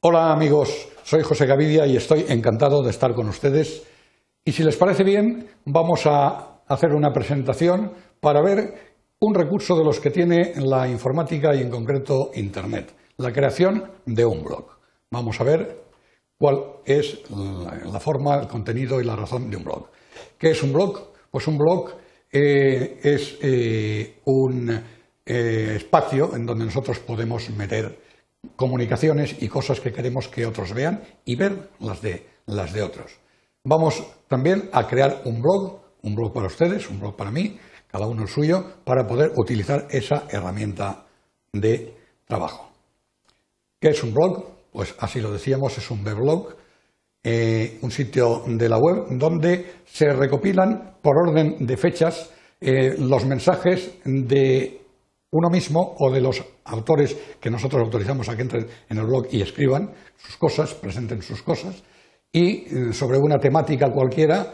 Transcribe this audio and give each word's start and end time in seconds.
Hola 0.00 0.30
amigos, 0.30 0.86
soy 1.02 1.24
José 1.24 1.44
Gavidia 1.44 1.84
y 1.84 1.96
estoy 1.96 2.24
encantado 2.28 2.84
de 2.84 2.90
estar 2.90 3.14
con 3.14 3.28
ustedes. 3.28 3.82
Y 4.44 4.52
si 4.52 4.62
les 4.62 4.76
parece 4.76 5.02
bien, 5.02 5.48
vamos 5.64 6.06
a 6.06 6.62
hacer 6.68 6.92
una 6.92 7.12
presentación 7.12 7.94
para 8.20 8.40
ver 8.40 8.94
un 9.18 9.34
recurso 9.34 9.76
de 9.76 9.82
los 9.82 9.98
que 9.98 10.10
tiene 10.10 10.52
la 10.54 10.86
informática 10.86 11.52
y 11.52 11.62
en 11.62 11.70
concreto 11.70 12.30
Internet, 12.36 12.94
la 13.16 13.32
creación 13.32 13.90
de 14.06 14.24
un 14.24 14.44
blog. 14.44 14.66
Vamos 15.10 15.40
a 15.40 15.44
ver 15.44 15.82
cuál 16.38 16.58
es 16.84 17.18
la 17.30 17.98
forma, 17.98 18.36
el 18.36 18.46
contenido 18.46 19.00
y 19.00 19.04
la 19.04 19.16
razón 19.16 19.50
de 19.50 19.56
un 19.56 19.64
blog. 19.64 19.88
¿Qué 20.38 20.50
es 20.50 20.62
un 20.62 20.72
blog? 20.72 21.08
Pues 21.28 21.48
un 21.48 21.58
blog 21.58 21.90
eh, 22.30 23.00
es 23.02 23.36
eh, 23.42 24.20
un 24.26 24.70
eh, 25.26 25.72
espacio 25.74 26.36
en 26.36 26.46
donde 26.46 26.66
nosotros 26.66 27.00
podemos 27.00 27.50
meter 27.50 28.07
comunicaciones 28.56 29.42
y 29.42 29.48
cosas 29.48 29.80
que 29.80 29.92
queremos 29.92 30.28
que 30.28 30.46
otros 30.46 30.72
vean 30.72 31.02
y 31.24 31.36
ver 31.36 31.70
las 31.80 32.00
de, 32.00 32.26
las 32.46 32.72
de 32.72 32.82
otros. 32.82 33.18
Vamos 33.64 34.02
también 34.28 34.68
a 34.72 34.86
crear 34.86 35.22
un 35.24 35.42
blog, 35.42 35.80
un 36.02 36.14
blog 36.14 36.32
para 36.32 36.46
ustedes, 36.46 36.88
un 36.88 37.00
blog 37.00 37.16
para 37.16 37.30
mí, 37.30 37.58
cada 37.88 38.06
uno 38.06 38.22
el 38.22 38.28
suyo, 38.28 38.64
para 38.84 39.06
poder 39.06 39.32
utilizar 39.36 39.86
esa 39.90 40.24
herramienta 40.30 41.06
de 41.52 41.94
trabajo. 42.26 42.70
¿Qué 43.80 43.88
es 43.88 44.02
un 44.02 44.14
blog? 44.14 44.44
Pues 44.72 44.94
así 44.98 45.20
lo 45.20 45.32
decíamos, 45.32 45.76
es 45.78 45.90
un 45.90 46.04
weblog, 46.04 46.56
eh, 47.22 47.78
un 47.82 47.90
sitio 47.90 48.44
de 48.46 48.68
la 48.68 48.78
web 48.78 49.06
donde 49.10 49.82
se 49.84 50.12
recopilan 50.12 50.96
por 51.02 51.16
orden 51.16 51.66
de 51.66 51.76
fechas 51.76 52.30
eh, 52.60 52.96
los 52.98 53.24
mensajes 53.24 53.98
de 54.04 54.80
uno 55.30 55.50
mismo 55.50 55.94
o 55.98 56.10
de 56.10 56.20
los 56.20 56.42
autores 56.64 57.16
que 57.40 57.50
nosotros 57.50 57.82
autorizamos 57.82 58.28
a 58.28 58.36
que 58.36 58.42
entren 58.42 58.66
en 58.88 58.98
el 58.98 59.06
blog 59.06 59.26
y 59.30 59.42
escriban 59.42 59.92
sus 60.16 60.36
cosas, 60.36 60.74
presenten 60.74 61.22
sus 61.22 61.42
cosas, 61.42 61.82
y 62.32 62.64
eh, 62.64 62.92
sobre 62.92 63.18
una 63.18 63.38
temática 63.38 63.90
cualquiera 63.90 64.52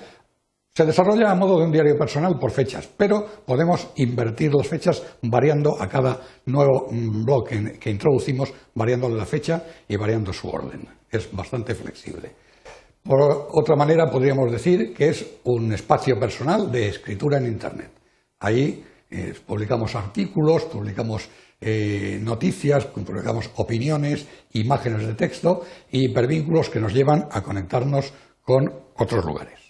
se 0.76 0.84
desarrolla 0.84 1.30
a 1.30 1.36
modo 1.36 1.58
de 1.58 1.66
un 1.66 1.70
diario 1.70 1.96
personal 1.96 2.36
por 2.36 2.50
fechas, 2.50 2.88
pero 2.96 3.24
podemos 3.46 3.90
invertir 3.94 4.52
las 4.52 4.66
fechas 4.66 5.00
variando 5.22 5.80
a 5.80 5.88
cada 5.88 6.20
nuevo 6.46 6.88
mm, 6.90 7.24
blog 7.24 7.48
que, 7.78 7.90
introducimos, 7.90 8.52
variándole 8.74 9.14
la 9.14 9.24
fecha 9.24 9.62
y 9.86 9.96
variando 9.96 10.32
su 10.32 10.48
orden. 10.48 10.88
Es 11.08 11.30
bastante 11.30 11.76
flexible. 11.76 12.32
Por 13.04 13.20
otra 13.52 13.76
manera, 13.76 14.10
podríamos 14.10 14.50
decir 14.50 14.92
que 14.92 15.10
es 15.10 15.24
un 15.44 15.72
espacio 15.72 16.18
personal 16.18 16.72
de 16.72 16.88
escritura 16.88 17.38
en 17.38 17.46
Internet. 17.46 17.90
Ahí 18.40 18.82
eh, 19.14 19.32
publicamos 19.46 19.94
artículos, 19.94 20.64
publicamos 20.64 21.28
eh, 21.60 22.18
noticias, 22.20 22.86
publicamos 22.86 23.48
opiniones, 23.54 24.26
imágenes 24.54 25.06
de 25.06 25.14
texto 25.14 25.64
y 25.92 26.06
hipervínculos 26.06 26.68
que 26.68 26.80
nos 26.80 26.92
llevan 26.92 27.28
a 27.30 27.40
conectarnos 27.40 28.12
con 28.42 28.72
otros 28.96 29.24
lugares. 29.24 29.60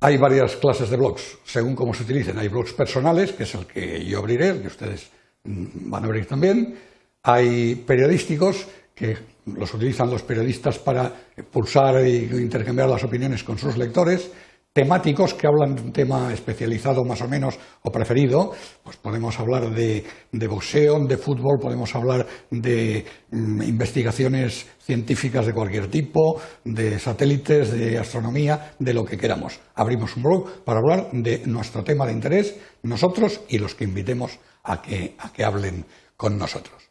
Hay 0.00 0.16
varias 0.16 0.56
clases 0.56 0.90
de 0.90 0.96
blogs, 0.96 1.38
según 1.44 1.76
cómo 1.76 1.94
se 1.94 2.02
utilicen. 2.02 2.38
Hay 2.38 2.48
blogs 2.48 2.72
personales, 2.72 3.32
que 3.32 3.44
es 3.44 3.54
el 3.54 3.66
que 3.66 4.04
yo 4.04 4.18
abriré, 4.18 4.60
que 4.60 4.66
ustedes 4.66 5.08
mm, 5.44 5.88
van 5.88 6.02
a 6.02 6.06
abrir 6.06 6.26
también. 6.26 6.76
Hay 7.22 7.76
periodísticos, 7.76 8.66
que 8.96 9.16
los 9.46 9.72
utilizan 9.74 10.10
los 10.10 10.22
periodistas 10.22 10.78
para 10.80 11.12
pulsar 11.52 11.98
e 11.98 12.24
intercambiar 12.40 12.88
las 12.88 13.04
opiniones 13.04 13.44
con 13.44 13.58
sus 13.58 13.76
lectores 13.76 14.30
temáticos 14.76 15.32
que 15.32 15.46
hablan 15.46 15.74
de 15.74 15.80
un 15.80 15.90
tema 15.90 16.30
especializado 16.34 17.02
más 17.02 17.22
o 17.22 17.28
menos 17.28 17.58
o 17.80 17.90
preferido, 17.90 18.52
pues 18.84 18.98
podemos 18.98 19.40
hablar 19.40 19.70
de, 19.70 20.04
boxeo, 20.46 21.00
de 21.06 21.16
fútbol, 21.16 21.56
podemos 21.58 21.94
hablar 21.94 22.26
de 22.50 23.06
mm, 23.30 23.62
investigaciones 23.62 24.66
científicas 24.78 25.46
de 25.46 25.54
cualquier 25.54 25.88
tipo, 25.88 26.38
de 26.62 26.98
satélites, 26.98 27.72
de 27.72 27.96
astronomía, 27.96 28.74
de 28.78 28.92
lo 28.92 29.06
que 29.06 29.16
queramos. 29.16 29.58
Abrimos 29.76 30.14
un 30.14 30.24
blog 30.24 30.62
para 30.62 30.80
hablar 30.80 31.08
de 31.10 31.46
nuestro 31.46 31.82
tema 31.82 32.04
de 32.04 32.12
interés, 32.12 32.54
nosotros 32.82 33.40
y 33.48 33.56
los 33.56 33.74
que 33.74 33.84
invitemos 33.84 34.38
a 34.62 34.82
que, 34.82 35.14
a 35.18 35.32
que 35.32 35.42
hablen 35.42 35.86
con 36.18 36.36
nosotros. 36.36 36.82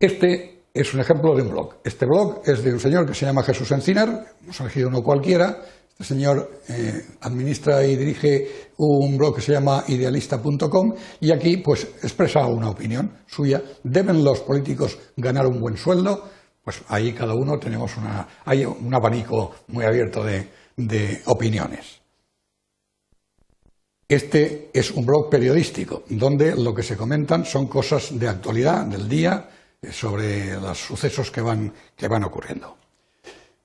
Este 0.00 0.59
es 0.72 0.94
un 0.94 1.00
ejemplo 1.00 1.34
de 1.34 1.42
un 1.42 1.50
blog. 1.50 1.76
Este 1.84 2.06
blog 2.06 2.42
es 2.44 2.62
de 2.62 2.72
un 2.72 2.80
señor 2.80 3.06
que 3.06 3.14
se 3.14 3.26
llama 3.26 3.42
Jesús 3.42 3.70
Encinar, 3.72 4.26
hemos 4.42 4.60
elegido 4.60 4.88
uno 4.88 5.02
cualquiera. 5.02 5.62
Este 5.90 6.14
señor 6.14 6.50
eh, 6.68 7.04
administra 7.20 7.84
y 7.84 7.94
dirige 7.94 8.70
un 8.78 9.18
blog 9.18 9.34
que 9.36 9.42
se 9.42 9.52
llama 9.52 9.84
idealista.com 9.86 10.94
y 11.20 11.30
aquí 11.30 11.58
pues 11.58 11.84
expresa 12.02 12.46
una 12.46 12.70
opinión 12.70 13.18
suya. 13.26 13.62
¿Deben 13.84 14.24
los 14.24 14.40
políticos 14.40 14.98
ganar 15.16 15.46
un 15.46 15.60
buen 15.60 15.76
sueldo? 15.76 16.24
Pues 16.64 16.82
ahí 16.88 17.12
cada 17.12 17.34
uno 17.34 17.58
tenemos 17.58 17.96
una, 17.98 18.26
hay 18.46 18.64
un 18.64 18.94
abanico 18.94 19.52
muy 19.68 19.84
abierto 19.84 20.24
de, 20.24 20.48
de 20.76 21.20
opiniones. 21.26 22.00
Este 24.08 24.70
es 24.72 24.90
un 24.90 25.04
blog 25.04 25.30
periodístico 25.30 26.02
donde 26.08 26.56
lo 26.56 26.74
que 26.74 26.82
se 26.82 26.96
comentan 26.96 27.44
son 27.44 27.66
cosas 27.66 28.18
de 28.18 28.26
actualidad 28.26 28.86
del 28.86 29.08
día, 29.08 29.48
sobre 29.90 30.60
los 30.60 30.78
sucesos 30.78 31.30
que 31.30 31.40
van, 31.40 31.72
que 31.96 32.08
van 32.08 32.24
ocurriendo. 32.24 32.76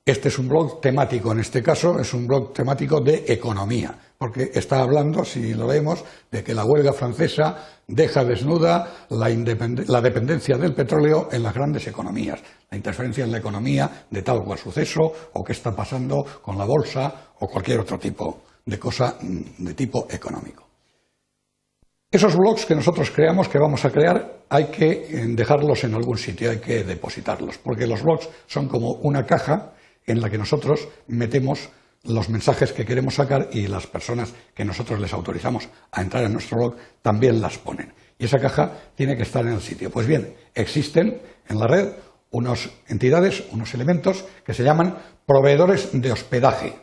Este 0.06 0.28
es 0.28 0.38
un 0.38 0.48
blog 0.48 0.80
temático, 0.82 1.32
en 1.32 1.40
este 1.40 1.64
caso 1.64 2.00
es 2.00 2.14
un 2.14 2.28
blog 2.28 2.54
temático 2.54 3.02
de 3.02 3.26
economía, 3.28 3.98
porque 4.20 4.52
está 4.54 4.82
hablando, 4.82 5.26
si 5.26 5.56
lo 5.56 5.66
vemos, 5.66 6.04
de 6.30 6.44
que 6.44 6.54
la 6.54 6.64
huelga 6.64 6.94
francesa 6.94 7.82
deja 7.88 8.24
desnuda 8.24 9.08
la, 9.10 9.30
la, 9.30 10.02
dependencia 10.02 10.58
del 10.58 10.76
petróleo 10.76 11.30
en 11.32 11.42
las 11.42 11.56
grandes 11.56 11.88
economías, 11.88 12.40
la 12.70 12.78
interferencia 12.78 13.24
en 13.24 13.32
la 13.32 13.40
economía 13.40 14.06
de 14.12 14.22
tal 14.22 14.38
o 14.38 14.44
cual 14.46 14.60
suceso, 14.60 15.12
o 15.34 15.44
qué 15.44 15.54
está 15.54 15.76
pasando 15.76 16.24
con 16.40 16.56
la 16.56 16.66
bolsa, 16.66 17.32
o 17.40 17.48
cualquier 17.48 17.80
otro 17.80 17.98
tipo 17.98 18.44
de 18.64 18.78
cosa 18.78 19.18
mm, 19.20 19.66
de 19.66 19.74
tipo 19.74 20.06
económico. 20.12 20.68
Esos 22.16 22.38
blogs 22.38 22.66
que 22.66 22.76
nosotros 22.76 23.12
creamos, 23.12 23.50
que 23.50 23.60
vamos 23.60 23.84
a 23.84 23.90
crear, 23.90 24.46
hay 24.48 24.68
que 24.68 24.90
eh, 24.90 25.26
dejarlos 25.32 25.84
en 25.84 25.96
algún 25.96 26.18
sitio, 26.18 26.50
hay 26.50 26.60
que 26.60 26.86
depositarlos, 26.86 27.58
porque 27.58 27.86
los 27.86 28.04
blogs 28.04 28.30
son 28.48 28.70
como 28.70 28.94
una 29.04 29.26
caja 29.26 29.74
en 30.06 30.22
la 30.22 30.30
que 30.30 30.38
nosotros 30.38 30.88
metemos 31.08 31.68
los 32.04 32.30
mensajes 32.30 32.72
que 32.72 32.86
queremos 32.86 33.16
sacar 33.16 33.50
y 33.52 33.68
las 33.68 33.86
personas 33.88 34.34
que 34.54 34.64
nosotros 34.64 35.02
les 35.02 35.12
autorizamos 35.12 35.68
a 35.92 36.02
entrar 36.02 36.24
en 36.24 36.32
nuestro 36.32 36.58
blog 36.58 36.76
también 37.02 37.42
las 37.42 37.58
ponen. 37.58 37.92
Y 38.18 38.24
esa 38.24 38.40
caja 38.40 38.72
tiene 38.96 39.18
que 39.18 39.24
estar 39.24 39.46
en 39.46 39.52
el 39.52 39.62
sitio. 39.62 39.92
Pues 39.92 40.08
bien, 40.08 40.38
existen 40.54 41.22
en 41.50 41.60
la 41.60 41.68
red 41.68 41.90
unas 42.32 42.70
entidades, 42.88 43.44
unos 43.52 43.74
elementos 43.74 44.24
que 44.46 44.54
se 44.54 44.64
llaman 44.64 45.00
proveedores 45.26 45.90
de 45.92 46.14
hospedaje. 46.14 46.76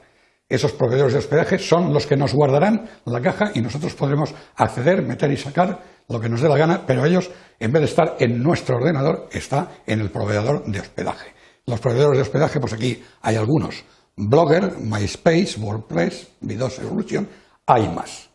Esos 0.48 0.72
proveedores 0.72 1.14
de 1.14 1.18
hospedaje 1.18 1.58
son 1.58 1.92
los 1.94 2.06
que 2.06 2.16
nos 2.16 2.34
guardarán 2.34 2.88
la 3.06 3.20
caja 3.20 3.52
y 3.54 3.60
nosotros 3.62 3.94
podremos 3.94 4.34
acceder, 4.56 5.02
meter 5.02 5.30
y 5.32 5.36
sacar 5.36 5.80
lo 6.08 6.20
que 6.20 6.28
nos 6.28 6.42
dé 6.42 6.48
la 6.48 6.58
gana, 6.58 6.84
pero 6.86 7.04
ellos, 7.06 7.30
en 7.58 7.72
vez 7.72 7.80
de 7.80 7.86
estar 7.86 8.16
en 8.18 8.42
nuestro 8.42 8.76
ordenador, 8.76 9.28
está 9.32 9.68
en 9.86 10.00
el 10.00 10.10
proveedor 10.10 10.64
de 10.66 10.80
hospedaje. 10.80 11.32
Los 11.66 11.80
proveedores 11.80 12.18
de 12.18 12.22
hospedaje, 12.22 12.60
pues 12.60 12.72
aquí 12.72 13.02
hay 13.22 13.36
algunos. 13.36 13.84
Blogger, 14.16 14.78
MySpace, 14.78 15.58
WordPress, 15.58 16.32
Vidos 16.40 16.78
Evolution, 16.80 17.28
hay 17.66 17.88
más. 17.88 18.28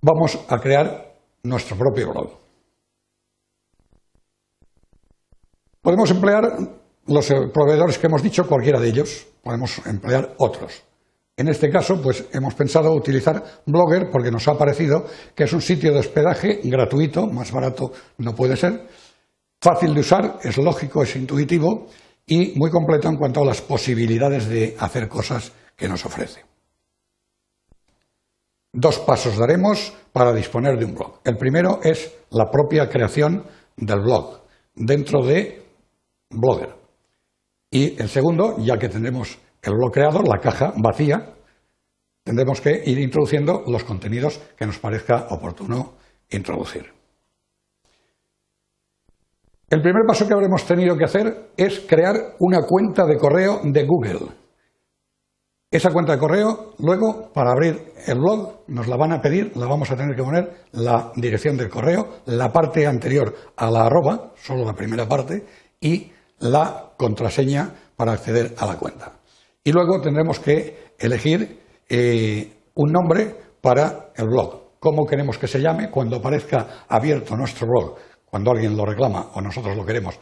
Vamos 0.00 0.38
a 0.48 0.58
crear 0.58 1.14
nuestro 1.42 1.76
propio 1.76 2.12
blog. 2.12 2.38
Podemos 5.80 6.10
emplear 6.10 6.83
los 7.06 7.30
eh, 7.30 7.34
proveedores 7.52 7.98
que 7.98 8.06
hemos 8.06 8.22
dicho, 8.22 8.46
cualquiera 8.46 8.80
de 8.80 8.88
ellos, 8.88 9.26
podemos 9.42 9.78
emplear 9.86 10.34
otros. 10.38 10.82
En 11.36 11.48
este 11.48 11.68
caso, 11.68 12.00
pues 12.00 12.26
hemos 12.32 12.54
pensado 12.54 12.92
utilizar 12.92 13.42
Blogger 13.66 14.08
porque 14.10 14.30
nos 14.30 14.46
ha 14.46 14.56
parecido 14.56 15.04
que 15.34 15.44
es 15.44 15.52
un 15.52 15.60
sitio 15.60 15.92
de 15.92 15.98
hospedaje 15.98 16.60
gratuito, 16.62 17.26
más 17.26 17.50
barato 17.50 17.92
no 18.18 18.34
puede 18.34 18.56
ser, 18.56 18.86
fácil 19.60 19.94
de 19.94 20.00
usar, 20.00 20.38
es 20.42 20.56
lógico, 20.58 21.02
es 21.02 21.16
intuitivo 21.16 21.88
y 22.26 22.56
muy 22.56 22.70
completo 22.70 23.08
en 23.08 23.16
cuanto 23.16 23.42
a 23.42 23.46
las 23.46 23.60
posibilidades 23.60 24.48
de 24.48 24.76
hacer 24.78 25.08
cosas 25.08 25.52
que 25.76 25.88
nos 25.88 26.04
ofrece. 26.06 26.44
Dos 28.72 29.00
pasos 29.00 29.36
daremos 29.36 29.92
para 30.12 30.32
disponer 30.32 30.78
de 30.78 30.84
un 30.84 30.94
blog. 30.94 31.20
El 31.24 31.36
primero 31.36 31.80
es 31.82 32.12
la 32.30 32.50
propia 32.50 32.88
creación 32.88 33.44
del 33.76 34.00
blog 34.00 34.40
dentro 34.74 35.24
de 35.24 35.62
Blogger. 36.30 36.83
Y 37.74 38.00
el 38.00 38.08
segundo, 38.08 38.54
ya 38.58 38.78
que 38.78 38.88
tendremos 38.88 39.36
el 39.60 39.72
blog 39.74 39.90
creado, 39.90 40.22
la 40.22 40.38
caja 40.38 40.72
vacía, 40.76 41.34
tendremos 42.22 42.60
que 42.60 42.84
ir 42.86 43.00
introduciendo 43.00 43.64
los 43.66 43.82
contenidos 43.82 44.40
que 44.56 44.64
nos 44.64 44.78
parezca 44.78 45.26
oportuno 45.30 45.94
introducir. 46.30 46.92
El 49.68 49.82
primer 49.82 50.04
paso 50.06 50.28
que 50.28 50.34
habremos 50.34 50.64
tenido 50.64 50.96
que 50.96 51.02
hacer 51.02 51.50
es 51.56 51.80
crear 51.80 52.36
una 52.38 52.60
cuenta 52.64 53.06
de 53.06 53.16
correo 53.16 53.58
de 53.64 53.84
Google. 53.84 54.28
Esa 55.68 55.90
cuenta 55.90 56.12
de 56.12 56.18
correo, 56.20 56.74
luego, 56.78 57.32
para 57.32 57.50
abrir 57.50 57.92
el 58.06 58.20
blog, 58.20 58.66
nos 58.68 58.86
la 58.86 58.96
van 58.96 59.14
a 59.14 59.20
pedir, 59.20 59.50
la 59.56 59.66
vamos 59.66 59.90
a 59.90 59.96
tener 59.96 60.14
que 60.14 60.22
poner 60.22 60.66
la 60.70 61.10
dirección 61.16 61.56
del 61.56 61.70
correo, 61.70 62.20
la 62.26 62.52
parte 62.52 62.86
anterior 62.86 63.34
a 63.56 63.68
la 63.68 63.86
arroba, 63.86 64.32
solo 64.36 64.64
la 64.64 64.74
primera 64.74 65.08
parte, 65.08 65.44
y 65.80 66.12
la 66.44 66.92
contraseña 66.96 67.70
para 67.96 68.12
acceder 68.12 68.54
a 68.58 68.66
la 68.66 68.76
cuenta. 68.76 69.12
Y 69.62 69.72
luego 69.72 70.00
tendremos 70.00 70.38
que 70.38 70.94
elegir 70.98 71.60
eh, 71.88 72.52
un 72.74 72.92
nombre 72.92 73.34
para 73.60 74.12
el 74.16 74.26
blog. 74.26 74.78
¿Cómo 74.78 75.06
queremos 75.06 75.38
que 75.38 75.48
se 75.48 75.60
llame? 75.60 75.90
Cuando 75.90 76.16
aparezca 76.16 76.84
abierto 76.88 77.36
nuestro 77.36 77.66
blog, 77.66 77.96
cuando 78.26 78.50
alguien 78.50 78.76
lo 78.76 78.84
reclama 78.84 79.30
o 79.34 79.40
nosotros 79.40 79.76
lo 79.76 79.86
queremos 79.86 80.18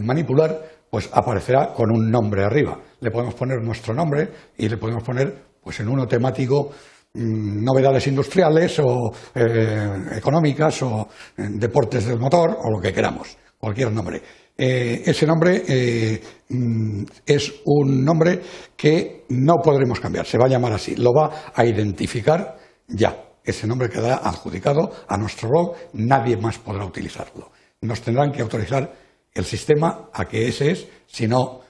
manipular, 0.00 0.60
pues 0.90 1.08
aparecerá 1.12 1.72
con 1.72 1.90
un 1.90 2.10
nombre 2.10 2.44
arriba. 2.44 2.78
Le 3.00 3.10
podemos 3.10 3.34
poner 3.34 3.60
nuestro 3.62 3.94
nombre 3.94 4.28
y 4.56 4.68
le 4.68 4.76
podemos 4.76 5.02
poner 5.02 5.34
pues 5.60 5.80
en 5.80 5.88
uno 5.88 6.06
temático 6.06 6.70
mm, 7.14 7.64
novedades 7.64 8.06
industriales 8.06 8.78
o 8.80 9.12
eh, 9.34 9.88
económicas 10.12 10.82
o 10.82 11.08
eh, 11.36 11.48
deportes 11.50 12.06
del 12.06 12.18
motor 12.18 12.56
o 12.62 12.70
lo 12.70 12.80
que 12.80 12.92
queramos, 12.92 13.36
cualquier 13.58 13.90
nombre. 13.90 14.22
Eh, 14.56 15.02
ese 15.04 15.26
nombre 15.26 16.20
mm, 16.48 17.04
es 17.26 17.54
un 17.64 18.04
nombre 18.04 18.40
que 18.76 19.24
no 19.30 19.56
podremos 19.56 19.98
cambiar, 19.98 20.26
se 20.26 20.38
va 20.38 20.46
a 20.46 20.48
llamar 20.48 20.72
así, 20.72 20.94
lo 20.96 21.12
va 21.12 21.52
a 21.54 21.64
identificar 21.64 22.56
ya. 22.88 23.20
Ese 23.44 23.66
nombre 23.66 23.90
quedará 23.90 24.16
adjudicado 24.16 24.90
a 25.06 25.18
nuestro 25.18 25.48
blog, 25.50 25.74
nadie 25.92 26.36
más 26.36 26.58
podrá 26.58 26.84
utilizarlo. 26.84 27.50
Nos 27.82 28.00
tendrán 28.00 28.32
que 28.32 28.40
autorizar 28.40 28.94
el 29.34 29.44
sistema 29.44 30.08
a 30.12 30.24
que 30.24 30.48
ese 30.48 30.70
es, 30.70 30.86
si 31.06 31.26
no 31.26 31.60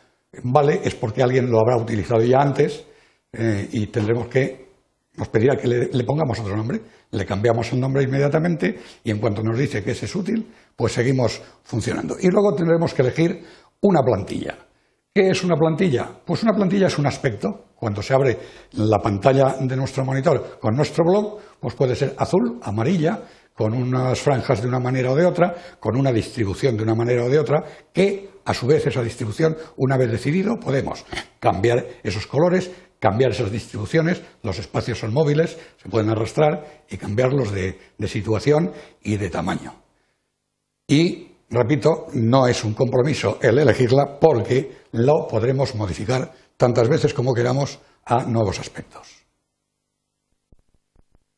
vale, 0.43 0.81
es 0.85 0.95
porque 0.95 1.23
alguien 1.23 1.51
lo 1.51 1.59
habrá 1.59 1.77
utilizado 1.77 2.23
ya 2.23 2.39
antes 2.41 2.85
eh, 3.33 3.69
y 3.73 3.87
tendremos 3.87 4.29
que, 4.29 4.65
nos 5.17 5.29
pedirá 5.29 5.57
que 5.57 5.69
le, 5.69 6.05
pongamos 6.05 6.39
otro 6.41 6.57
nombre, 6.57 6.81
le 7.11 7.25
cambiamos 7.25 7.73
el 7.73 7.81
nombre 7.81 8.03
inmediatamente 8.03 8.79
y 9.03 9.11
en 9.11 9.19
cuanto 9.19 9.43
nos 9.43 9.59
dice 9.59 9.83
que 9.83 9.93
ese 9.93 10.07
es 10.07 10.15
útil, 10.15 10.47
pues 10.77 10.93
seguimos 10.93 11.41
funcionando. 11.63 12.17
Y 12.21 12.29
luego 12.29 12.55
tendremos 12.55 12.95
que 12.95 13.03
elegir 13.03 13.45
una 13.81 14.03
plantilla. 14.03 14.59
¿Qué 15.13 15.31
es 15.31 15.45
una 15.45 15.55
plantilla? 15.55 16.11
Pues 16.25 16.43
una 16.43 16.53
plantilla 16.53 16.89
es 16.89 16.99
un 16.99 17.07
aspecto. 17.07 17.67
Cuando 17.77 18.03
se 18.03 18.15
abre 18.15 18.39
la 18.73 18.99
pantalla 18.99 19.57
de 19.61 19.77
nuestro 19.77 20.05
monitor 20.05 20.59
con 20.59 20.75
nuestro 20.75 21.05
blog, 21.05 21.39
pues 21.61 21.75
puede 21.75 21.95
ser 21.95 22.15
azul, 22.19 22.59
amarilla, 22.63 23.21
con 23.55 23.75
unas 23.75 24.19
franjas 24.19 24.61
de 24.61 24.69
una 24.69 24.81
manera 24.81 25.13
o 25.13 25.15
de 25.15 25.25
otra, 25.25 25.55
con 25.79 25.97
una 25.97 26.13
distribución 26.13 26.77
de 26.77 26.83
una 26.83 26.97
manera 26.97 27.25
o 27.25 27.29
de 27.29 27.39
otra, 27.39 27.63
que 27.93 28.31
a 28.45 28.53
su 28.53 28.67
vez 28.67 28.87
esa 28.87 29.03
distribución, 29.03 29.57
una 29.77 29.97
vez 29.97 30.11
decidido, 30.11 30.57
podemos 30.59 31.05
cambiar 31.39 31.87
esos 32.03 32.27
colores, 32.27 32.71
cambiar 32.99 33.31
esas 33.31 33.53
distribuciones, 33.53 34.23
los 34.43 34.59
espacios 34.59 34.99
son 34.99 35.13
móviles, 35.13 35.57
se 35.77 35.89
pueden 35.89 36.11
arrastrar 36.11 36.85
y 36.91 36.97
cambiarlos 36.97 37.53
de, 37.53 37.79
de 37.97 38.09
situación 38.09 38.73
y 39.03 39.17
de 39.17 39.31
tamaño. 39.31 39.84
Y, 40.87 41.29
repito, 41.51 42.07
no 42.13 42.47
es 42.47 42.65
un 42.65 42.75
compromiso 42.75 43.39
el 43.41 43.59
elegirla 43.59 44.19
porque 44.21 44.85
lo 44.93 45.27
podremos 45.29 45.75
modificar 45.75 46.33
tantas 46.57 46.89
veces 46.89 47.15
como 47.15 47.33
queramos 47.33 47.79
a 48.05 48.25
nuevos 48.25 48.61
aspectos. 48.61 49.25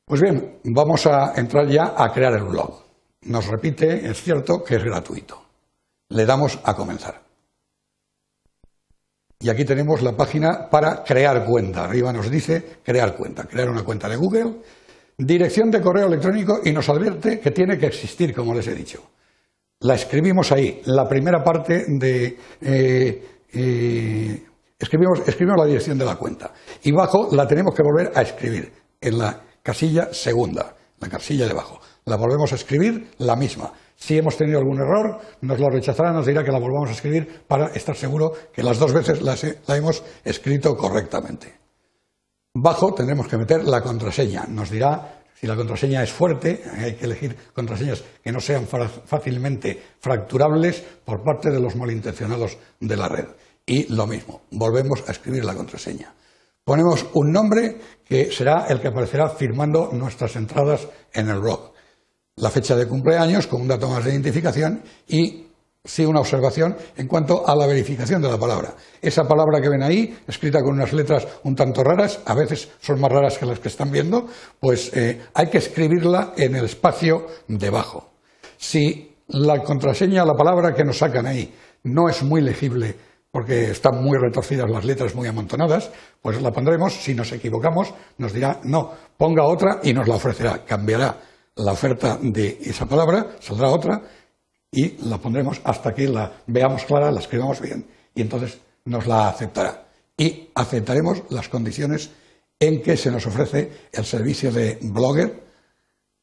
Pues 0.05 0.21
bien, 0.21 0.61
vamos 0.65 1.07
a 1.07 1.33
entrar 1.37 1.69
ya 1.69 1.95
a 1.97 2.13
crear 2.13 2.33
el 2.35 2.45
blog. 2.45 2.85
Nos 3.23 3.47
repite, 3.49 4.09
es 4.09 4.23
cierto, 4.23 4.63
que 4.63 4.77
es 4.77 4.85
gratuito. 4.85 5.43
Le 6.11 6.25
damos 6.25 6.61
a 6.63 6.75
comenzar. 6.75 7.23
Y 9.41 9.49
aquí 9.49 9.65
tenemos 9.65 10.03
la 10.03 10.17
página 10.17 10.69
para 10.71 11.03
crear 11.03 11.45
cuenta. 11.45 11.85
Arriba 11.85 12.13
nos 12.13 12.31
dice 12.31 12.79
crear 12.83 13.17
cuenta, 13.17 13.45
crear 13.45 13.69
una 13.69 13.85
cuenta 13.85 14.09
de 14.09 14.17
Google, 14.17 14.63
dirección 15.19 15.71
de 15.71 15.81
correo 15.81 16.07
electrónico 16.07 16.61
y 16.65 16.73
nos 16.73 16.89
advierte 16.89 17.41
que 17.41 17.51
tiene 17.51 17.77
que 17.77 17.87
existir, 17.87 18.35
como 18.35 18.55
les 18.55 18.67
he 18.69 18.75
dicho. 18.75 19.03
La 19.81 19.95
escribimos 19.95 20.53
ahí, 20.53 20.81
la 20.87 21.07
primera 21.09 21.43
parte 21.45 21.85
de... 21.87 22.39
Eh, 22.61 23.27
eh, 23.53 24.47
escribimos, 24.79 25.21
escribimos 25.27 25.59
la 25.59 25.67
dirección 25.67 25.99
de 25.99 26.05
la 26.05 26.17
cuenta. 26.17 26.53
Y 26.83 26.93
bajo 26.93 27.29
la 27.33 27.47
tenemos 27.47 27.75
que 27.75 27.83
volver 27.83 28.13
a 28.15 28.23
escribir 28.23 28.73
en 29.01 29.19
la 29.19 29.43
casilla 29.63 30.13
segunda, 30.13 30.75
la 30.99 31.09
casilla 31.09 31.47
debajo. 31.47 31.81
La 32.05 32.17
volvemos 32.17 32.53
a 32.53 32.55
escribir, 32.55 33.11
la 33.19 33.37
misma. 33.37 33.73
Si 33.97 34.17
hemos 34.17 34.37
tenido 34.37 34.59
algún 34.59 34.79
error, 34.79 35.19
nos 35.41 35.59
lo 35.59 35.69
rechazará, 35.69 36.13
nos 36.13 36.27
dirá 36.27 36.45
que 36.45 36.53
la 36.53 36.59
volvamos 36.59 36.91
a 36.91 36.93
escribir 36.93 37.43
para 37.49 37.67
estar 37.69 37.97
seguro 37.97 38.33
que 38.53 38.63
las 38.63 38.79
dos 38.79 38.93
veces 38.93 39.23
la, 39.23 39.37
hemos 39.77 40.05
escrito 40.25 40.77
correctamente. 40.77 41.53
Bajo 42.55 42.95
tendremos 42.95 43.27
que 43.27 43.39
meter 43.39 43.65
la 43.65 43.83
contraseña. 43.83 44.45
Nos 44.49 44.71
dirá 44.71 45.25
si 45.39 45.47
la 45.47 45.55
contraseña 45.55 46.03
es 46.03 46.11
fuerte, 46.11 46.63
hay 46.79 46.95
que 46.95 47.05
elegir 47.05 47.37
contraseñas 47.53 48.03
que 48.23 48.33
no 48.33 48.41
sean 48.41 48.67
fácilmente 48.67 49.83
fracturables 50.01 50.83
por 51.05 51.23
parte 51.23 51.51
de 51.51 51.61
los 51.61 51.77
malintencionados 51.77 52.57
de 52.81 52.97
la 52.97 53.09
red. 53.09 53.27
Y 53.67 53.93
lo 53.93 54.07
mismo, 54.07 54.43
volvemos 54.53 55.07
a 55.07 55.13
escribir 55.13 55.45
la 55.45 55.55
contraseña. 55.55 56.15
Ponemos 56.65 57.07
un 57.13 57.31
nombre 57.31 57.77
que 58.05 58.33
será 58.33 58.67
el 58.69 58.81
que 58.81 58.89
aparecerá 58.89 59.29
firmando 59.29 59.91
nuestras 59.93 60.35
entradas 60.37 60.89
en 61.13 61.29
el 61.29 61.41
blog. 61.41 61.73
La 62.37 62.51
fecha 62.51 62.75
de 62.75 62.89
cumpleaños 62.89 63.47
con 63.47 63.61
un 63.61 63.69
dato 63.69 63.89
más 63.89 64.05
de 64.05 64.13
identificación 64.13 64.83
y 65.07 65.46
sí 65.87 66.05
una 66.05 66.21
observación 66.21 66.77
en 66.97 67.07
cuanto 67.07 67.49
a 67.49 67.57
la 67.57 67.67
verificación 67.67 68.21
de 68.21 68.29
la 68.29 68.39
palabra. 68.39 68.75
Esa 69.01 69.25
palabra 69.25 69.61
que 69.61 69.69
ven 69.69 69.83
ahí, 69.83 70.19
escrita 70.27 70.61
con 70.61 70.75
unas 70.75 70.93
letras 70.93 71.27
un 71.45 71.55
tanto 71.55 71.83
raras, 71.83 72.21
a 72.27 72.35
veces 72.35 72.69
son 72.81 73.01
más 73.01 73.11
raras 73.11 73.39
que 73.39 73.47
las 73.47 73.61
que 73.61 73.69
están 73.69 73.91
viendo, 73.91 74.27
pues 74.61 74.95
eh, 74.95 75.23
hay 75.33 75.49
que 75.49 75.59
escribirla 75.59 76.35
en 76.37 76.57
el 76.57 76.65
espacio 76.65 77.27
debajo. 77.49 78.11
Si 78.59 79.17
la 79.29 79.63
contraseña, 79.63 80.25
la 80.25 80.35
palabra 80.35 80.75
que 80.75 80.85
nos 80.85 80.99
sacan 80.99 81.27
ahí, 81.27 81.55
no 81.85 82.09
es 82.09 82.23
muy 82.23 82.41
legible 82.41 82.95
porque 83.31 83.71
están 83.71 84.03
muy 84.03 84.17
retorcidas 84.19 84.71
las 84.71 84.85
letras, 84.85 85.15
muy 85.15 85.29
amontonadas, 85.29 85.91
pues 86.23 86.41
la 86.41 86.53
pondremos, 86.53 86.95
si 86.95 87.15
nos 87.15 87.33
equivocamos, 87.33 87.93
nos 88.17 88.33
dirá, 88.33 88.61
no, 88.65 88.93
ponga 89.19 89.45
otra 89.45 89.81
y 89.83 89.93
nos 89.93 90.09
la 90.09 90.15
ofrecerá, 90.15 90.65
cambiará 90.65 91.19
la 91.57 91.73
oferta 91.73 92.19
de 92.23 92.59
esa 92.63 92.87
palabra, 92.87 93.37
saldrá 93.41 93.69
otra 93.69 94.01
y 94.71 94.97
la 95.09 95.19
pondremos 95.19 95.61
hasta 95.65 95.95
que 95.95 96.09
la 96.09 96.33
veamos 96.47 96.85
clara, 96.85 97.11
la 97.11 97.21
escribamos 97.21 97.61
bien 97.61 97.87
y 98.15 98.23
entonces 98.23 98.59
nos 98.85 99.07
la 99.07 99.29
aceptará. 99.29 99.89
Y 100.17 100.49
aceptaremos 100.55 101.23
las 101.31 101.49
condiciones 101.49 102.11
en 102.59 102.83
que 102.83 102.97
se 102.97 103.11
nos 103.11 103.27
ofrece 103.27 103.71
el 103.93 104.05
servicio 104.05 104.51
de 104.51 104.79
blogger 104.81 105.43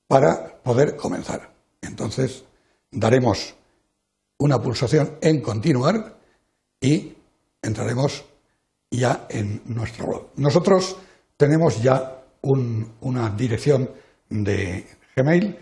para 0.08 0.62
poder 0.62 0.96
comenzar. 0.96 1.54
Entonces 1.82 2.44
daremos 2.92 3.56
una 4.40 4.60
pulsación 4.60 5.18
en 5.22 5.42
continuar 5.42 6.18
y 6.82 7.14
entraremos 7.62 8.26
ya 8.90 9.28
en 9.30 9.62
nuestro 9.66 10.08
blog. 10.08 10.30
Nosotros 10.36 10.98
tenemos 11.38 11.82
ya 11.82 12.24
una 12.42 13.30
dirección 13.30 13.90
de 14.30 14.86
Gmail, 15.16 15.58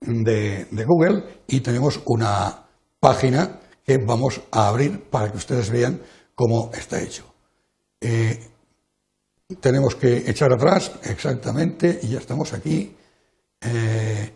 de, 0.00 0.66
Google, 0.86 1.42
y 1.46 1.60
tenemos 1.60 2.00
una 2.06 2.66
página 3.00 3.60
que 3.84 3.98
vamos 3.98 4.40
a 4.50 4.68
abrir 4.68 5.02
para 5.10 5.30
que 5.30 5.38
ustedes 5.38 5.70
vean 5.70 6.00
cómo 6.34 6.70
está 6.74 7.00
hecho. 7.00 7.24
Eh, 8.00 8.38
tenemos 9.60 9.94
que 9.94 10.30
echar 10.30 10.52
atrás, 10.52 10.92
exactamente, 11.04 11.98
y 12.02 12.08
ya 12.08 12.18
estamos 12.18 12.52
aquí. 12.52 12.94
Eh, 13.60 14.32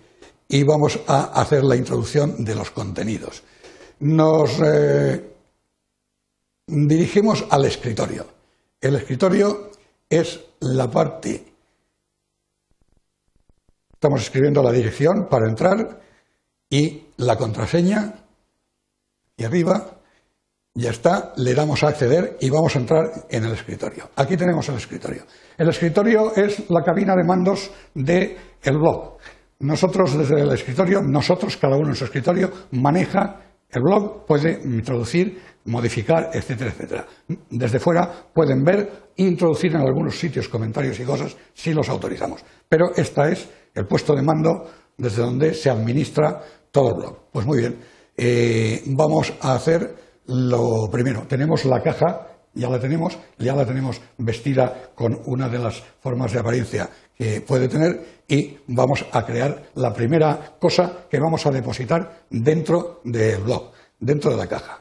y 0.49 0.64
vamos 0.64 1.00
a 1.07 1.40
hacer 1.40 1.64
la 1.64 1.76
introducción 1.76 2.45
de 2.45 2.54
los 2.54 2.71
contenidos. 2.71 3.42
Nos 4.00 4.61
eh, 4.64 5.33
dirigimos 6.66 7.45
al 7.49 7.64
escritorio. 7.64 8.26
El 8.81 8.97
escritorio 8.97 9.71
es 10.11 10.40
la 10.61 10.90
parte. 10.90 11.51
Estamos 14.02 14.23
escribiendo 14.23 14.64
la 14.64 14.73
dirección 14.73 15.28
para 15.30 15.49
entrar 15.49 16.00
y 16.68 17.04
la 17.18 17.37
contraseña. 17.37 18.14
Y 19.37 19.44
arriba 19.44 20.00
ya 20.75 20.90
está, 20.90 21.32
le 21.37 21.54
damos 21.54 21.85
a 21.85 21.90
acceder 21.90 22.37
y 22.40 22.50
vamos 22.50 22.75
a 22.75 22.80
entrar 22.80 23.04
en 23.30 23.44
el 23.44 23.52
escritorio. 23.52 24.11
Aquí 24.16 24.37
tenemos 24.37 24.68
el 24.71 24.75
escritorio. 24.75 25.23
El 25.56 25.68
escritorio 25.68 26.35
es 26.35 26.68
la 26.68 26.82
cabina 26.82 27.14
de 27.14 27.23
mandos 27.23 27.71
del 27.94 28.37
el 28.64 28.76
blog. 28.76 29.18
Nosotros 29.61 30.18
desde 30.18 30.40
el 30.40 30.50
escritorio, 30.50 31.00
nosotros, 31.00 31.56
cada 31.56 31.76
uno 31.76 31.90
en 31.90 31.94
su 31.94 32.04
escritorio, 32.04 32.50
maneja 32.73 33.40
el 33.71 33.82
blog, 33.82 34.26
puede 34.26 34.62
introducir 34.64 35.40
modificar, 35.66 36.30
etcétera, 36.32 36.73
etcétera. 36.73 37.06
Desde 37.50 37.78
fuera 37.78 38.11
pueden 38.35 38.64
ver 38.64 39.12
introducir 39.14 39.76
en 39.76 39.82
algunos 39.82 40.18
sitios 40.18 40.49
comentarios 40.49 40.99
y 40.99 41.04
cosas 41.04 41.37
si 41.54 41.73
los 41.73 41.88
autorizamos. 41.88 42.44
Pero 42.68 42.90
este 42.97 43.30
es 43.30 43.62
el 43.75 43.87
puesto 43.87 44.14
de 44.14 44.23
mando 44.23 44.71
desde 44.97 45.23
donde 45.23 45.55
se 45.55 45.71
administra 45.71 46.41
todo 46.71 46.88
el 46.88 46.95
blog. 46.95 47.17
Pues 47.33 47.47
muy 47.47 47.59
bien, 47.59 47.79
eh, 48.17 48.83
vamos 48.87 49.33
a 49.41 49.55
hacer 49.55 49.95
lo 50.26 50.88
primero. 50.91 51.23
Tenemos 51.29 51.64
la 51.64 51.83
caja 51.83 52.33
ya 52.55 52.69
la 52.69 52.79
tenemos, 52.79 53.19
ya 53.38 53.55
la 53.55 53.64
tenemos 53.64 54.00
vestida 54.19 54.91
con 54.95 55.19
una 55.26 55.49
de 55.49 55.59
las 55.59 55.83
formas 56.00 56.33
de 56.33 56.41
apariencia 56.41 56.88
que 57.17 57.41
puede 57.41 57.69
tener 57.69 58.23
y 58.29 58.59
vamos 58.69 59.05
a 59.11 59.25
crear 59.25 59.71
la 59.75 59.93
primera 59.93 60.57
cosa 60.59 61.07
que 61.11 61.19
vamos 61.19 61.47
a 61.47 61.50
depositar 61.50 62.25
dentro 62.31 63.00
del 63.05 63.43
blog, 63.43 63.73
dentro 63.99 64.31
de 64.31 64.37
la 64.37 64.47
caja. 64.47 64.81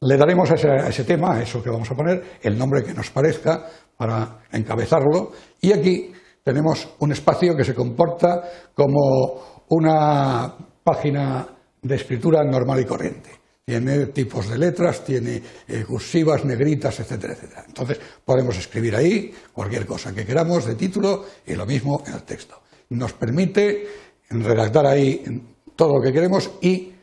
Le 0.00 0.16
daremos 0.16 0.48
a 0.50 0.88
ese, 0.88 1.04
tema, 1.04 1.34
a 1.34 1.42
eso 1.42 1.62
que 1.62 1.70
vamos 1.70 1.90
a 1.90 1.96
poner, 1.96 2.38
el 2.42 2.56
nombre 2.56 2.84
que 2.84 2.94
nos 2.94 3.10
parezca 3.10 3.66
para 3.96 4.44
encabezarlo 4.52 5.32
y 5.60 5.72
aquí 5.72 6.12
tenemos 6.48 6.88
un 7.00 7.12
espacio 7.12 7.54
que 7.54 7.62
se 7.62 7.74
comporta 7.74 8.42
como 8.72 9.64
una 9.68 10.56
página 10.82 11.46
de 11.82 11.94
escritura 11.94 12.42
normal 12.42 12.80
y 12.80 12.86
corriente. 12.86 13.28
Tiene 13.66 14.06
tipos 14.06 14.48
de 14.48 14.56
letras, 14.56 15.04
tiene 15.04 15.42
eh, 15.68 15.84
cursivas, 15.86 16.46
negritas, 16.46 17.00
etcétera, 17.00 17.34
etcétera. 17.34 17.64
Entonces 17.68 18.00
podemos 18.24 18.56
escribir 18.56 18.96
ahí 18.96 19.30
cualquier 19.52 19.84
cosa 19.84 20.14
que 20.14 20.24
queramos 20.24 20.64
de 20.64 20.74
título 20.74 21.26
y 21.46 21.54
lo 21.54 21.66
mismo 21.66 22.02
en 22.06 22.14
el 22.14 22.22
texto. 22.22 22.62
Nos 22.88 23.12
permite 23.12 23.86
redactar 24.30 24.86
ahí 24.86 25.22
todo 25.76 25.98
lo 25.98 26.02
que 26.02 26.14
queremos 26.14 26.50
y 26.62 26.94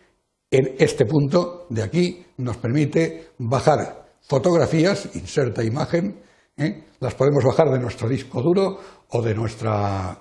en 0.50 0.75
este 0.80 1.06
punto 1.06 1.68
de 1.70 1.84
aquí 1.84 2.25
nos 2.38 2.58
permite 2.58 3.34
bajar 3.38 4.08
fotografías, 4.22 5.08
inserta 5.14 5.64
imagen, 5.64 6.25
¿eh? 6.58 6.84
las 7.00 7.16
podemos 7.16 7.44
bajar 7.44 7.70
de 7.70 7.80
nuestro 7.80 8.08
disco 8.08 8.42
duro 8.42 8.80
o 9.10 9.22
de 9.22 9.34
nuestra 9.34 10.18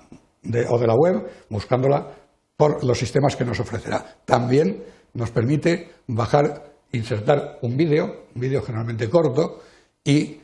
o 0.69 0.79
de 0.79 0.87
la 0.87 0.95
web 0.95 1.47
buscándola 1.49 2.07
por 2.57 2.85
los 2.85 2.99
sistemas 2.99 3.37
que 3.37 3.45
nos 3.45 3.61
ofrecerá. 3.61 4.05
También 4.25 4.85
nos 5.15 5.31
permite 5.31 5.91
bajar, 6.07 6.75
insertar 6.93 7.59
un 7.63 7.77
vídeo, 7.77 8.27
un 8.35 8.41
vídeo 8.41 8.63
generalmente 8.63 9.09
corto, 9.09 9.61
y, 10.05 10.41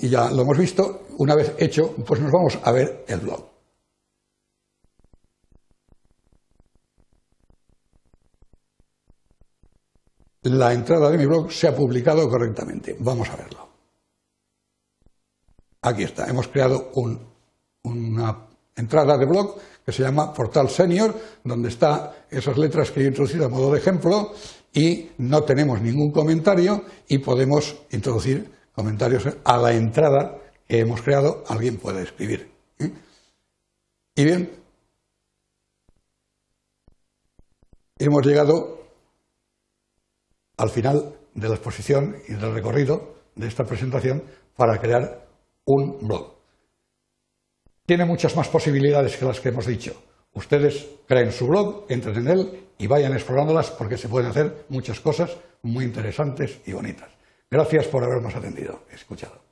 y 0.00 0.08
ya 0.08 0.30
lo 0.30 0.42
hemos 0.42 0.58
visto. 0.58 1.02
Una 1.18 1.34
vez 1.34 1.54
hecho, 1.58 1.94
pues 2.06 2.20
nos 2.20 2.32
vamos 2.32 2.58
a 2.62 2.72
ver 2.72 3.04
el 3.08 3.20
blog. 3.20 3.49
La 10.42 10.72
entrada 10.72 11.10
de 11.10 11.18
mi 11.18 11.26
blog 11.26 11.52
se 11.52 11.68
ha 11.68 11.76
publicado 11.76 12.28
correctamente. 12.28 12.96
Vamos 12.98 13.28
a 13.28 13.36
verlo. 13.36 13.68
Aquí 15.82 16.04
está. 16.04 16.28
Hemos 16.28 16.48
creado 16.48 16.90
una 17.82 18.46
entrada 18.74 19.18
de 19.18 19.26
blog 19.26 19.58
que 19.84 19.92
se 19.92 20.02
llama 20.02 20.32
Portal 20.32 20.70
Senior, 20.70 21.14
donde 21.44 21.68
están 21.68 22.10
esas 22.30 22.56
letras 22.56 22.90
que 22.90 23.02
he 23.02 23.06
introducido 23.06 23.46
a 23.46 23.48
modo 23.48 23.72
de 23.72 23.78
ejemplo 23.78 24.32
y 24.72 25.10
no 25.18 25.42
tenemos 25.42 25.80
ningún 25.82 26.10
comentario 26.10 26.84
y 27.08 27.18
podemos 27.18 27.76
introducir 27.90 28.50
comentarios 28.72 29.24
a 29.44 29.56
la 29.58 29.72
entrada 29.72 30.38
que 30.66 30.78
hemos 30.78 31.02
creado. 31.02 31.44
Alguien 31.48 31.76
puede 31.76 32.02
escribir. 32.02 32.50
¿eh? 32.78 32.90
Y 34.14 34.24
bien, 34.24 34.50
hemos 37.98 38.24
llegado 38.24 38.79
al 40.60 40.70
final 40.70 41.16
de 41.34 41.48
la 41.48 41.54
exposición 41.54 42.16
y 42.28 42.34
del 42.34 42.52
recorrido 42.52 43.14
de 43.34 43.48
esta 43.48 43.64
presentación 43.64 44.22
para 44.56 44.78
crear 44.78 45.26
un 45.64 46.06
blog 46.06 46.40
tiene 47.90 48.04
muchas 48.04 48.36
más 48.36 48.46
posibilidades 48.46 49.16
que 49.16 49.24
las 49.24 49.40
que 49.40 49.48
hemos 49.48 49.66
dicho. 49.66 50.00
Ustedes 50.34 50.86
creen 51.08 51.32
su 51.32 51.48
blog, 51.48 51.86
entren 51.88 52.18
en 52.18 52.28
él 52.28 52.68
y 52.78 52.86
vayan 52.86 53.14
explorándolas 53.14 53.72
porque 53.72 53.96
se 53.96 54.08
pueden 54.08 54.30
hacer 54.30 54.64
muchas 54.68 55.00
cosas 55.00 55.36
muy 55.62 55.86
interesantes 55.86 56.60
y 56.66 56.72
bonitas. 56.72 57.10
Gracias 57.50 57.88
por 57.88 58.04
habernos 58.04 58.36
atendido, 58.36 58.84
escuchado. 58.92 59.42